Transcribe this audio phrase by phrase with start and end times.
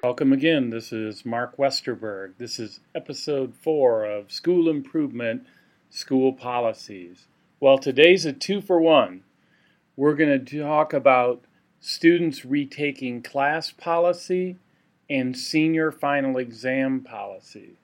[0.00, 0.70] Welcome again.
[0.70, 2.34] This is Mark Westerburg.
[2.38, 5.44] This is episode four of School Improvement
[5.90, 7.26] School Policies.
[7.58, 9.24] Well, today's a two for one.
[9.96, 11.42] We're going to talk about
[11.80, 14.58] students retaking class policy
[15.10, 17.80] and senior final exam policy.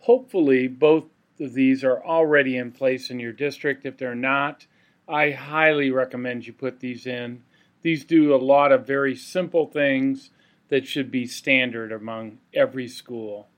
[0.00, 1.04] Hopefully, both
[1.38, 3.86] of these are already in place in your district.
[3.86, 4.66] If they're not,
[5.08, 7.44] I highly recommend you put these in.
[7.82, 10.30] These do a lot of very simple things
[10.68, 13.48] that should be standard among every school.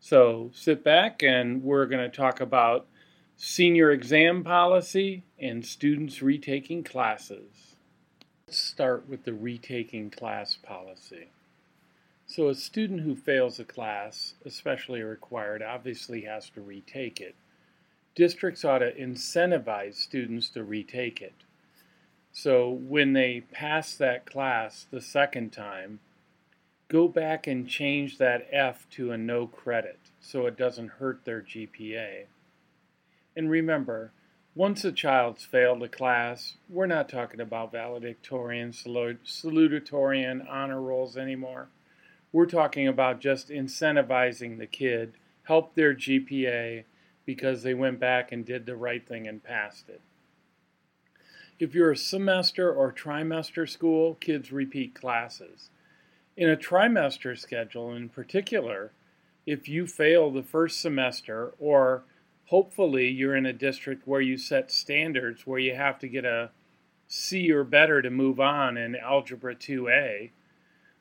[0.00, 2.86] So sit back and we're going to talk about
[3.36, 7.76] senior exam policy and students retaking classes.
[8.46, 11.28] Let's start with the retaking class policy.
[12.26, 17.34] So a student who fails a class, especially a required, obviously has to retake it.
[18.14, 21.34] Districts ought to incentivize students to retake it.
[22.32, 26.00] So when they pass that class the second time,
[26.90, 31.40] go back and change that F to a no credit so it doesn't hurt their
[31.40, 32.24] GPA.
[33.36, 34.12] And remember,
[34.56, 41.68] once a child's failed a class, we're not talking about valedictorian, salutatorian, honor rolls anymore.
[42.32, 45.12] We're talking about just incentivizing the kid,
[45.44, 46.84] help their GPA
[47.24, 50.00] because they went back and did the right thing and passed it.
[51.60, 55.70] If you're a semester or trimester school, kids repeat classes.
[56.40, 58.92] In a trimester schedule, in particular,
[59.44, 62.04] if you fail the first semester, or
[62.46, 66.50] hopefully you're in a district where you set standards where you have to get a
[67.06, 70.30] C or better to move on in Algebra 2A,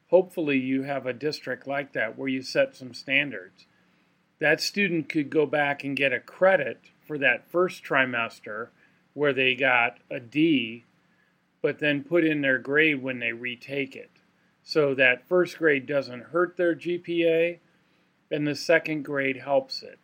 [0.10, 3.66] hopefully you have a district like that where you set some standards.
[4.40, 8.72] That student could go back and get a credit for that first trimester
[9.14, 10.84] where they got a D,
[11.62, 14.19] but then put in their grade when they retake it
[14.70, 17.58] so that first grade doesn't hurt their GPA
[18.30, 19.98] and the second grade helps it.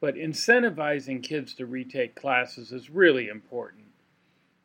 [0.00, 3.84] But incentivizing kids to retake classes is really important.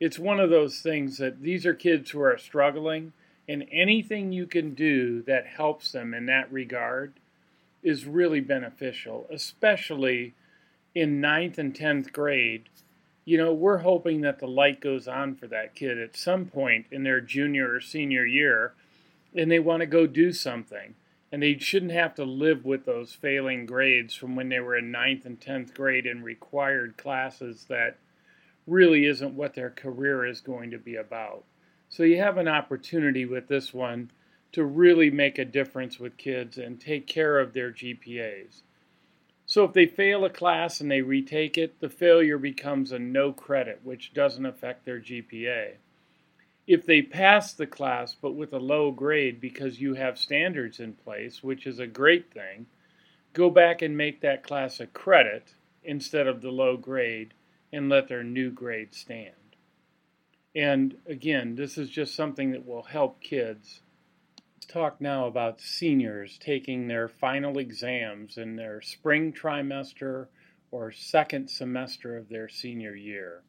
[0.00, 3.12] It's one of those things that these are kids who are struggling,
[3.46, 7.12] and anything you can do that helps them in that regard
[7.82, 10.32] is really beneficial, especially
[10.94, 12.70] in ninth and 10th grade.
[13.26, 16.86] You know, we're hoping that the light goes on for that kid at some point
[16.90, 18.72] in their junior or senior year
[19.34, 20.94] and they want to go do something.
[21.30, 24.90] And they shouldn't have to live with those failing grades from when they were in
[24.90, 27.96] ninth and 10th grade in required classes that
[28.66, 31.44] really isn't what their career is going to be about.
[31.88, 34.10] So you have an opportunity with this one
[34.52, 38.60] to really make a difference with kids and take care of their GPAs.
[39.46, 43.32] So if they fail a class and they retake it, the failure becomes a no
[43.32, 45.76] credit, which doesn't affect their GPA
[46.66, 50.92] if they pass the class but with a low grade because you have standards in
[50.92, 52.66] place, which is a great thing,
[53.32, 57.34] go back and make that class a credit instead of the low grade
[57.72, 59.34] and let their new grade stand.
[60.54, 63.80] And again, this is just something that will help kids.
[64.68, 70.28] Talk now about seniors taking their final exams in their spring trimester
[70.70, 73.42] or second semester of their senior year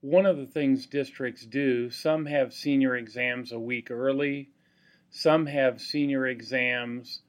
[0.00, 4.50] one of the things districts do, some have senior exams a week early,
[5.10, 7.22] some have senior exams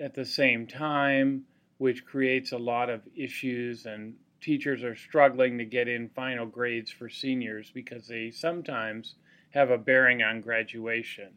[0.00, 1.44] at the same time,
[1.78, 6.90] which creates a lot of issues, and teachers are struggling to get in final grades
[6.90, 9.14] for seniors because they sometimes
[9.50, 11.30] have a bearing on graduation.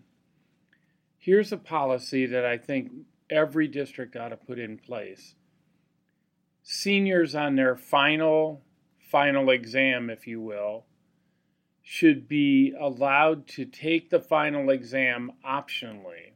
[1.17, 2.91] Here's a policy that I think
[3.29, 5.35] every district ought to put in place.
[6.63, 8.63] Seniors on their final
[9.11, 10.85] final exam, if you will,
[11.83, 16.31] should be allowed to take the final exam optionally.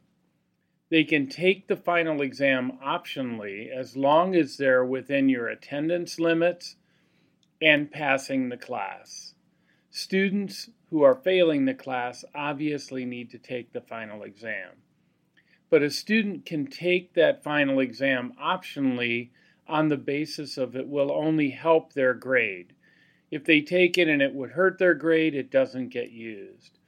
[0.90, 6.76] They can take the final exam optionally as long as they're within your attendance limits
[7.62, 9.34] and passing the class.
[9.90, 14.82] Students who are failing the class obviously need to take the final exam.
[15.70, 19.30] But a student can take that final exam optionally
[19.68, 22.72] on the basis of it will only help their grade.
[23.30, 26.78] If they take it and it would hurt their grade, it doesn't get used.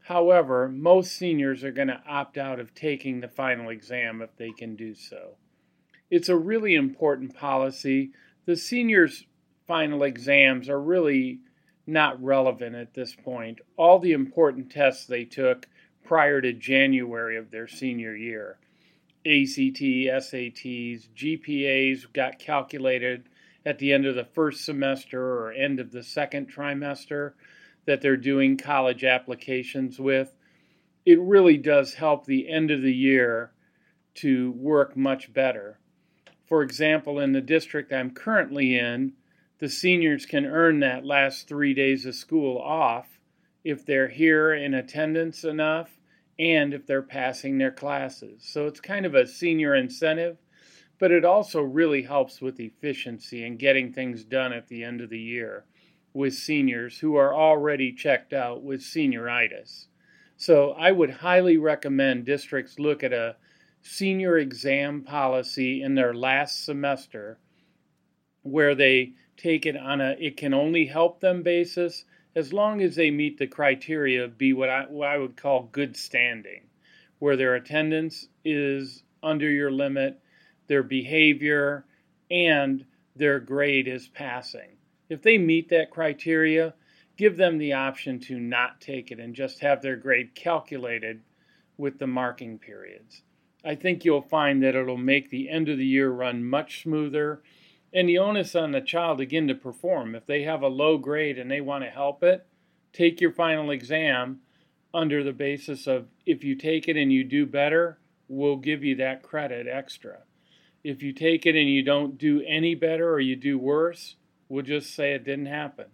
[0.00, 4.50] However, most seniors are going to opt out of taking the final exam if they
[4.50, 5.36] can do so.
[6.10, 8.12] It's a really important policy.
[8.44, 9.26] The seniors'
[9.66, 11.40] final exams are really
[11.86, 13.60] not relevant at this point.
[13.76, 15.68] All the important tests they took
[16.04, 18.58] prior to January of their senior year
[19.26, 23.28] ACT, SATs, GPAs got calculated
[23.64, 27.32] at the end of the first semester or end of the second trimester
[27.86, 30.36] that they're doing college applications with.
[31.04, 33.52] it really does help the end of the year
[34.14, 35.78] to work much better.
[36.46, 39.12] For example, in the district I'm currently in,
[39.58, 43.18] the seniors can earn that last three days of school off
[43.64, 45.98] if they're here in attendance enough
[46.38, 48.42] and if they're passing their classes.
[48.44, 50.38] So it's kind of a senior incentive,
[50.98, 55.10] but it also really helps with efficiency and getting things done at the end of
[55.10, 55.64] the year
[56.12, 59.86] with seniors who are already checked out with senioritis.
[60.36, 63.36] So I would highly recommend districts look at a
[63.82, 67.38] senior exam policy in their last semester
[68.42, 72.04] where they take it on a it can only help them basis
[72.36, 75.70] as long as they meet the criteria of be what I, what I would call
[75.72, 76.64] good standing,
[77.18, 80.20] where their attendance is under your limit,
[80.68, 81.86] their behavior,
[82.30, 82.84] and
[83.16, 84.76] their grade is passing.
[85.08, 86.74] If they meet that criteria,
[87.16, 91.22] give them the option to not take it and just have their grade calculated
[91.78, 93.22] with the marking periods.
[93.64, 97.40] I think you'll find that it'll make the end of the year run much smoother
[97.96, 100.14] and the onus on the child again to perform.
[100.14, 102.46] If they have a low grade and they want to help it,
[102.92, 104.40] take your final exam
[104.92, 107.98] under the basis of if you take it and you do better,
[108.28, 110.18] we'll give you that credit extra.
[110.84, 114.16] If you take it and you don't do any better or you do worse,
[114.50, 115.86] we'll just say it didn't happen.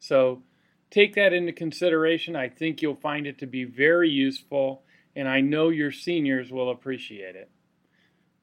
[0.00, 0.42] So
[0.90, 2.34] take that into consideration.
[2.34, 4.82] I think you'll find it to be very useful,
[5.14, 7.50] and I know your seniors will appreciate it.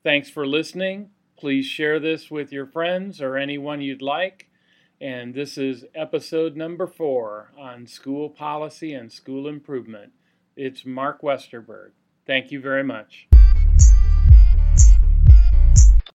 [0.04, 1.10] Thanks for listening.
[1.38, 4.50] Please share this with your friends or anyone you'd like.
[5.02, 10.14] And this is episode number four on school policy and school improvement.
[10.56, 11.92] It's Mark Westerburg.
[12.26, 13.28] Thank you very much.